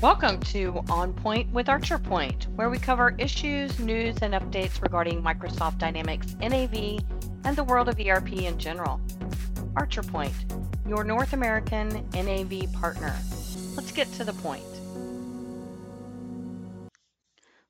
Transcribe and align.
Welcome 0.00 0.38
to 0.42 0.84
On 0.90 1.12
Point 1.12 1.52
with 1.52 1.68
Archer 1.68 1.98
Point, 1.98 2.46
where 2.54 2.70
we 2.70 2.78
cover 2.78 3.16
issues, 3.18 3.80
news, 3.80 4.14
and 4.22 4.32
updates 4.32 4.80
regarding 4.80 5.20
Microsoft 5.20 5.78
Dynamics 5.78 6.36
NAV 6.38 7.00
and 7.42 7.56
the 7.56 7.64
world 7.64 7.88
of 7.88 7.98
ERP 7.98 8.34
in 8.34 8.60
general. 8.60 9.00
Archer 9.74 10.04
Point, 10.04 10.32
your 10.86 11.02
North 11.02 11.32
American 11.32 12.08
NAV 12.12 12.72
partner. 12.74 13.12
Let's 13.74 13.90
get 13.90 14.06
to 14.12 14.24
the 14.24 14.34
point. 14.34 14.62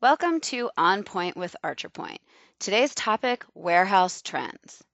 Welcome 0.00 0.38
to 0.42 0.70
On 0.76 1.02
Point 1.02 1.36
with 1.36 1.56
Archer 1.64 1.88
Point. 1.88 2.20
Today's 2.60 2.94
topic 2.94 3.44
warehouse 3.56 4.22
trends. 4.22 4.84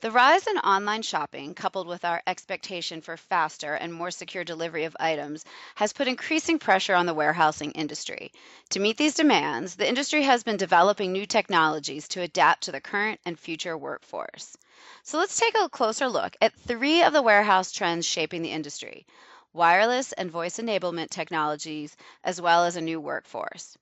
The 0.00 0.10
rise 0.10 0.46
in 0.46 0.58
online 0.58 1.02
shopping, 1.02 1.54
coupled 1.54 1.86
with 1.86 2.04
our 2.04 2.22
expectation 2.26 3.00
for 3.00 3.16
faster 3.16 3.74
and 3.74 3.94
more 3.94 4.10
secure 4.10 4.44
delivery 4.44 4.84
of 4.84 4.96
items, 5.00 5.44
has 5.76 5.92
put 5.94 6.08
increasing 6.08 6.58
pressure 6.58 6.94
on 6.94 7.06
the 7.06 7.14
warehousing 7.14 7.70
industry. 7.70 8.30
To 8.70 8.80
meet 8.80 8.98
these 8.98 9.14
demands, 9.14 9.76
the 9.76 9.88
industry 9.88 10.22
has 10.22 10.42
been 10.42 10.58
developing 10.58 11.12
new 11.12 11.26
technologies 11.26 12.06
to 12.08 12.20
adapt 12.20 12.64
to 12.64 12.72
the 12.72 12.80
current 12.80 13.20
and 13.24 13.38
future 13.38 13.78
workforce. 13.78 14.56
So 15.04 15.16
let's 15.16 15.38
take 15.38 15.56
a 15.56 15.68
closer 15.68 16.08
look 16.08 16.36
at 16.40 16.52
three 16.52 17.02
of 17.02 17.12
the 17.12 17.22
warehouse 17.22 17.72
trends 17.72 18.04
shaping 18.04 18.42
the 18.42 18.52
industry 18.52 19.06
wireless 19.54 20.12
and 20.12 20.30
voice 20.30 20.58
enablement 20.58 21.10
technologies, 21.10 21.96
as 22.24 22.40
well 22.40 22.64
as 22.64 22.76
a 22.76 22.80
new 22.80 23.00
workforce. 23.00 23.78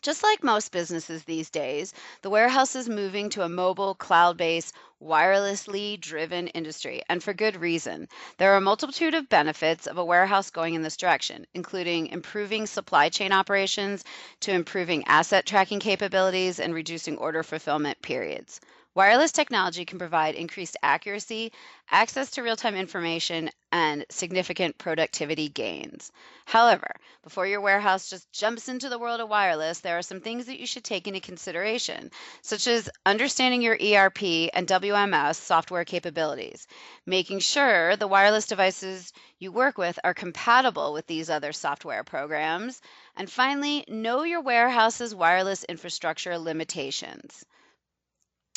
Just 0.00 0.22
like 0.22 0.44
most 0.44 0.70
businesses 0.72 1.24
these 1.24 1.50
days, 1.50 1.92
the 2.22 2.30
warehouse 2.30 2.76
is 2.76 2.88
moving 2.88 3.30
to 3.30 3.42
a 3.42 3.48
mobile, 3.48 3.94
cloud 3.94 4.36
based, 4.36 4.74
wirelessly 5.02 6.00
driven 6.00 6.48
industry, 6.48 7.02
and 7.08 7.22
for 7.22 7.32
good 7.32 7.56
reason. 7.56 8.08
There 8.36 8.52
are 8.52 8.56
a 8.56 8.60
multitude 8.60 9.14
of 9.14 9.28
benefits 9.28 9.86
of 9.86 9.98
a 9.98 10.04
warehouse 10.04 10.50
going 10.50 10.74
in 10.74 10.82
this 10.82 10.96
direction, 10.96 11.46
including 11.54 12.08
improving 12.08 12.66
supply 12.66 13.08
chain 13.08 13.32
operations 13.32 14.04
to 14.40 14.52
improving 14.52 15.04
asset 15.06 15.46
tracking 15.46 15.80
capabilities 15.80 16.60
and 16.60 16.74
reducing 16.74 17.16
order 17.18 17.42
fulfillment 17.42 18.00
periods. 18.02 18.60
Wireless 18.98 19.30
technology 19.30 19.84
can 19.84 20.00
provide 20.00 20.34
increased 20.34 20.76
accuracy, 20.82 21.52
access 21.88 22.32
to 22.32 22.42
real 22.42 22.56
time 22.56 22.74
information, 22.74 23.48
and 23.70 24.04
significant 24.10 24.76
productivity 24.76 25.48
gains. 25.48 26.10
However, 26.46 26.96
before 27.22 27.46
your 27.46 27.60
warehouse 27.60 28.10
just 28.10 28.32
jumps 28.32 28.68
into 28.68 28.88
the 28.88 28.98
world 28.98 29.20
of 29.20 29.28
wireless, 29.28 29.78
there 29.78 29.96
are 29.98 30.02
some 30.02 30.20
things 30.20 30.46
that 30.46 30.58
you 30.58 30.66
should 30.66 30.82
take 30.82 31.06
into 31.06 31.20
consideration, 31.20 32.10
such 32.42 32.66
as 32.66 32.90
understanding 33.06 33.62
your 33.62 33.78
ERP 33.80 34.50
and 34.52 34.66
WMS 34.66 35.36
software 35.36 35.84
capabilities, 35.84 36.66
making 37.06 37.38
sure 37.38 37.94
the 37.94 38.08
wireless 38.08 38.48
devices 38.48 39.12
you 39.38 39.52
work 39.52 39.78
with 39.78 39.96
are 40.02 40.12
compatible 40.12 40.92
with 40.92 41.06
these 41.06 41.30
other 41.30 41.52
software 41.52 42.02
programs, 42.02 42.80
and 43.16 43.30
finally, 43.30 43.84
know 43.86 44.24
your 44.24 44.40
warehouse's 44.40 45.14
wireless 45.14 45.62
infrastructure 45.62 46.36
limitations. 46.36 47.44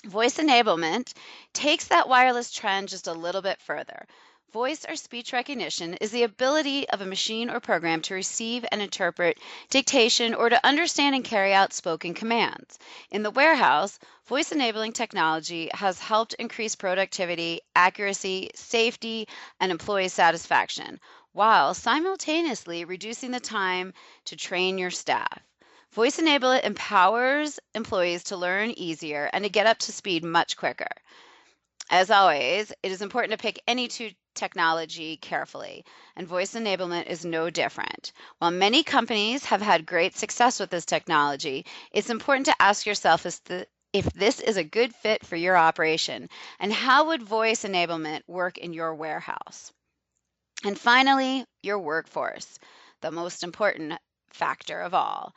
Voice 0.05 0.37
enablement 0.37 1.13
takes 1.53 1.85
that 1.87 2.09
wireless 2.09 2.51
trend 2.51 2.89
just 2.89 3.05
a 3.05 3.13
little 3.13 3.43
bit 3.43 3.61
further. 3.61 4.07
Voice 4.51 4.83
or 4.89 4.95
speech 4.95 5.31
recognition 5.31 5.93
is 6.01 6.09
the 6.09 6.23
ability 6.23 6.89
of 6.89 7.01
a 7.01 7.05
machine 7.05 7.51
or 7.51 7.59
program 7.59 8.01
to 8.01 8.15
receive 8.15 8.65
and 8.71 8.81
interpret 8.81 9.37
dictation 9.69 10.33
or 10.33 10.49
to 10.49 10.65
understand 10.65 11.13
and 11.13 11.23
carry 11.23 11.53
out 11.53 11.71
spoken 11.71 12.15
commands. 12.15 12.79
In 13.11 13.21
the 13.21 13.31
warehouse, 13.31 13.99
voice 14.25 14.51
enabling 14.51 14.93
technology 14.93 15.69
has 15.73 15.99
helped 15.99 16.33
increase 16.33 16.75
productivity, 16.75 17.61
accuracy, 17.75 18.49
safety, 18.55 19.27
and 19.59 19.71
employee 19.71 20.09
satisfaction, 20.09 20.99
while 21.31 21.75
simultaneously 21.75 22.85
reducing 22.85 23.29
the 23.29 23.39
time 23.39 23.93
to 24.25 24.35
train 24.35 24.77
your 24.77 24.91
staff. 24.91 25.41
Voice 25.93 26.17
Enablement 26.17 26.63
empowers 26.63 27.59
employees 27.75 28.23
to 28.23 28.37
learn 28.37 28.71
easier 28.71 29.29
and 29.33 29.43
to 29.43 29.49
get 29.49 29.67
up 29.67 29.77
to 29.79 29.91
speed 29.91 30.23
much 30.23 30.55
quicker. 30.55 30.87
As 31.89 32.09
always, 32.09 32.71
it 32.81 32.93
is 32.93 33.01
important 33.01 33.31
to 33.31 33.37
pick 33.37 33.61
any 33.67 33.89
two 33.89 34.11
technology 34.33 35.17
carefully, 35.17 35.83
and 36.15 36.25
voice 36.25 36.53
enablement 36.53 37.07
is 37.07 37.25
no 37.25 37.49
different. 37.49 38.13
While 38.37 38.51
many 38.51 38.83
companies 38.83 39.43
have 39.43 39.61
had 39.61 39.85
great 39.85 40.15
success 40.15 40.61
with 40.61 40.69
this 40.69 40.85
technology, 40.85 41.65
it's 41.91 42.09
important 42.09 42.45
to 42.45 42.61
ask 42.61 42.85
yourself 42.85 43.25
if 43.25 44.13
this 44.13 44.39
is 44.39 44.55
a 44.55 44.63
good 44.63 44.95
fit 44.95 45.25
for 45.25 45.35
your 45.35 45.57
operation 45.57 46.29
and 46.61 46.71
how 46.71 47.07
would 47.07 47.21
voice 47.21 47.63
enablement 47.63 48.21
work 48.27 48.57
in 48.57 48.71
your 48.71 48.95
warehouse. 48.95 49.73
And 50.63 50.79
finally, 50.79 51.43
your 51.61 51.79
workforce, 51.79 52.57
the 53.01 53.11
most 53.11 53.43
important 53.43 53.99
factor 54.29 54.79
of 54.79 54.93
all. 54.93 55.35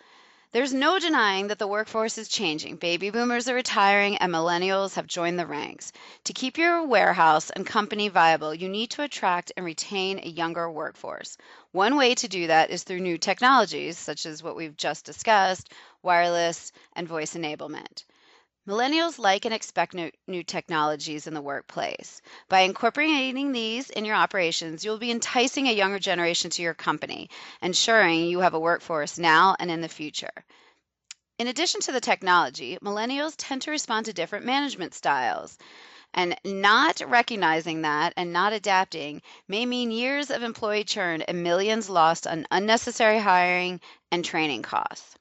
There's 0.55 0.73
no 0.73 1.01
denying 1.01 1.49
that 1.49 1.59
the 1.59 1.67
workforce 1.67 2.17
is 2.17 2.29
changing. 2.29 2.77
Baby 2.77 3.11
boomers 3.11 3.49
are 3.49 3.57
retiring 3.57 4.17
and 4.19 4.33
millennials 4.33 4.95
have 4.95 5.09
joined 5.09 5.37
the 5.37 5.49
ranks. 5.49 5.91
To 6.23 6.33
keep 6.33 6.59
your 6.59 6.87
warehouse 6.87 7.51
and 7.51 7.67
company 7.67 8.07
viable, 8.07 8.55
you 8.55 8.69
need 8.69 8.91
to 8.91 9.03
attract 9.03 9.51
and 9.57 9.67
retain 9.67 10.21
a 10.21 10.29
younger 10.29 10.71
workforce. 10.71 11.37
One 11.73 11.97
way 11.97 12.15
to 12.15 12.29
do 12.29 12.47
that 12.47 12.71
is 12.71 12.85
through 12.85 13.01
new 13.01 13.19
technologies, 13.19 13.99
such 13.99 14.27
as 14.27 14.45
what 14.45 14.55
we've 14.55 14.77
just 14.77 15.05
discussed 15.05 15.73
wireless 16.05 16.71
and 16.93 17.09
voice 17.09 17.35
enablement. 17.35 18.05
Millennials 18.67 19.19
like 19.19 19.45
and 19.45 19.53
expect 19.53 19.93
new, 19.93 20.43
technologies 20.43 21.27
in 21.27 21.35
the 21.35 21.43
workplace. 21.43 22.23
By 22.49 22.61
incorporating 22.61 23.53
these 23.53 23.91
in 23.91 24.07
your 24.07 24.17
operations, 24.17 24.83
you'll 24.83 24.97
be 24.97 25.11
enticing 25.11 25.69
a 25.69 25.73
younger 25.73 25.99
generation 25.99 26.49
to 26.49 26.63
your 26.63 26.73
company, 26.73 27.29
ensuring 27.61 28.25
you 28.25 28.41
have 28.41 28.55
a 28.55 28.59
workforce 28.59 29.19
now 29.19 29.55
and 29.59 29.71
in 29.71 29.83
the 29.83 29.89
future. 29.89 30.33
In 31.39 31.49
addition 31.49 31.83
to 31.83 31.93
the 31.93 32.01
technology, 32.01 32.79
millennials 32.81 33.35
tend 33.37 33.61
to 33.63 33.71
respond 33.71 34.07
to 34.07 34.15
different 34.15 34.47
management 34.47 34.95
styles. 34.95 35.59
And 36.15 36.35
not 36.43 37.03
recognizing 37.07 37.83
that 37.83 38.15
and 38.17 38.33
not 38.33 38.55
adapting 38.55 39.21
may 39.47 39.67
mean 39.67 39.91
years 39.91 40.31
of 40.31 40.43
employee 40.43 40.85
churn 40.85 41.21
and 41.21 41.43
millions 41.43 41.91
lost 41.91 42.27
on 42.27 42.47
unnecessary 42.51 43.19
hiring 43.19 43.83
and 44.11 44.25
training 44.25 44.63
costs. 44.63 45.17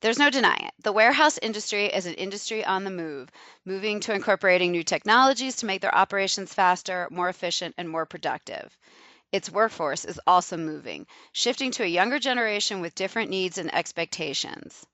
There's 0.00 0.18
no 0.18 0.30
denying 0.30 0.66
it. 0.66 0.74
The 0.82 0.92
warehouse 0.92 1.38
industry 1.40 1.86
is 1.86 2.06
an 2.06 2.14
industry 2.14 2.64
on 2.64 2.84
the 2.84 2.90
move, 2.90 3.30
moving 3.64 4.00
to 4.00 4.12
incorporating 4.12 4.72
new 4.72 4.84
technologies 4.84 5.56
to 5.56 5.66
make 5.66 5.80
their 5.80 5.94
operations 5.94 6.52
faster, 6.52 7.08
more 7.10 7.28
efficient, 7.28 7.74
and 7.78 7.88
more 7.88 8.04
productive. 8.04 8.76
Its 9.32 9.50
workforce 9.50 10.04
is 10.04 10.20
also 10.26 10.56
moving, 10.56 11.06
shifting 11.32 11.70
to 11.72 11.82
a 11.82 11.86
younger 11.86 12.18
generation 12.18 12.80
with 12.80 12.94
different 12.94 13.30
needs 13.30 13.58
and 13.58 13.74
expectations. 13.74 14.86